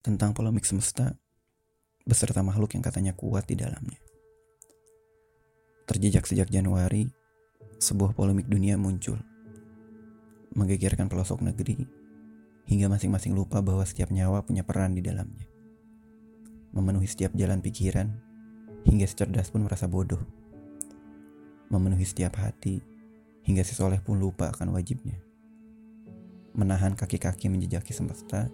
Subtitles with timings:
[0.00, 1.12] tentang polemik semesta
[2.08, 4.00] beserta makhluk yang katanya kuat di dalamnya.
[5.84, 7.04] Terjejak sejak Januari,
[7.76, 9.20] sebuah polemik dunia muncul.
[10.56, 11.84] Menggegerkan pelosok negeri,
[12.66, 15.46] hingga masing-masing lupa bahwa setiap nyawa punya peran di dalamnya.
[16.72, 18.08] Memenuhi setiap jalan pikiran,
[18.88, 20.22] hingga secerdas pun merasa bodoh.
[21.70, 22.82] Memenuhi setiap hati,
[23.44, 25.18] hingga si soleh pun lupa akan wajibnya.
[26.54, 28.50] Menahan kaki-kaki menjejaki semesta,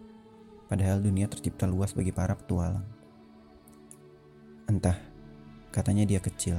[0.66, 2.84] padahal dunia tercipta luas bagi para petualang.
[4.66, 4.98] Entah,
[5.70, 6.58] katanya dia kecil,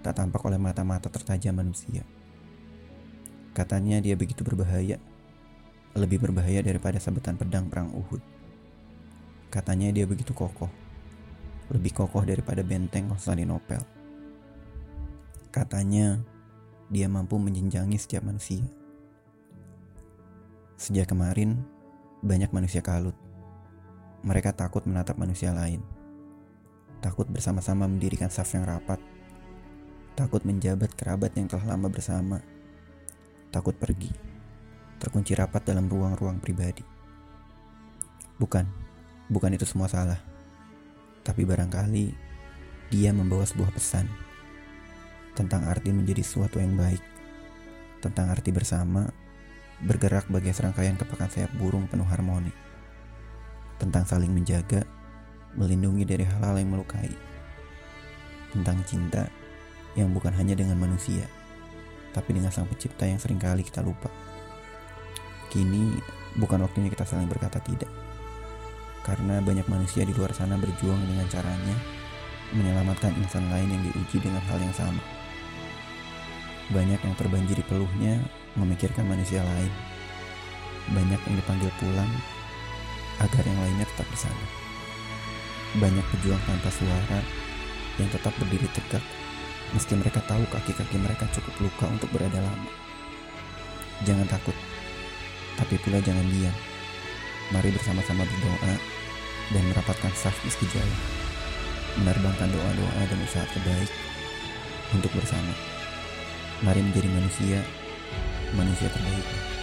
[0.00, 2.06] tak tampak oleh mata-mata tertajam manusia.
[3.50, 5.02] Katanya dia begitu berbahaya,
[5.98, 8.22] lebih berbahaya daripada sabetan pedang perang Uhud.
[9.50, 10.70] Katanya dia begitu kokoh,
[11.74, 13.82] lebih kokoh daripada benteng Konstantinopel.
[15.50, 16.22] Katanya
[16.86, 18.62] dia mampu menjenjangi setiap manusia.
[20.78, 21.58] Sejak kemarin,
[22.20, 23.16] banyak manusia kalut.
[24.20, 25.80] Mereka takut menatap manusia lain.
[27.00, 29.00] Takut bersama-sama mendirikan saf yang rapat.
[30.12, 32.44] Takut menjabat kerabat yang telah lama bersama.
[33.48, 34.12] Takut pergi.
[35.00, 36.84] Terkunci rapat dalam ruang-ruang pribadi.
[38.36, 38.68] Bukan,
[39.32, 40.20] bukan itu semua salah.
[41.24, 42.06] Tapi barangkali
[42.92, 44.04] dia membawa sebuah pesan
[45.32, 47.00] tentang arti menjadi sesuatu yang baik,
[48.04, 49.08] tentang arti bersama
[49.80, 52.52] bergerak bagai serangkaian kepakan sayap burung penuh harmoni.
[53.80, 54.84] Tentang saling menjaga,
[55.56, 57.10] melindungi dari hal-hal yang melukai.
[58.52, 59.24] Tentang cinta
[59.96, 61.24] yang bukan hanya dengan manusia,
[62.12, 64.12] tapi dengan sang pencipta yang sering kali kita lupa.
[65.50, 65.98] Kini
[66.38, 67.88] bukan waktunya kita saling berkata tidak.
[69.00, 71.76] Karena banyak manusia di luar sana berjuang dengan caranya
[72.52, 75.02] menyelamatkan insan lain yang diuji dengan hal yang sama.
[76.70, 78.22] Banyak yang terbanjiri peluhnya
[78.58, 79.72] memikirkan manusia lain.
[80.90, 82.12] Banyak yang dipanggil pulang
[83.20, 84.46] agar yang lainnya tetap di sana.
[85.78, 87.20] Banyak pejuang tanpa suara
[88.00, 89.04] yang tetap berdiri tegak
[89.70, 92.70] meski mereka tahu kaki-kaki mereka cukup luka untuk berada lama.
[94.02, 94.56] Jangan takut,
[95.60, 96.56] tapi pula jangan diam.
[97.50, 98.74] Mari bersama-sama berdoa
[99.50, 100.98] dan merapatkan saf meski jauh.
[102.02, 103.90] Menerbangkan doa-doa dan usaha terbaik
[104.94, 105.52] untuk bersama.
[106.62, 107.58] Mari menjadi manusia,
[108.56, 109.59] manusia terbaik.